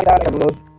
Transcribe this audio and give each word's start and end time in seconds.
cuidado, 0.00 0.28
amor. 0.28 0.69